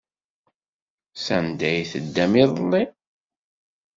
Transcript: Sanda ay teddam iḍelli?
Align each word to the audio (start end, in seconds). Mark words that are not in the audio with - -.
Sanda 1.23 1.65
ay 1.69 1.81
teddam 1.91 2.33
iḍelli? 2.43 2.83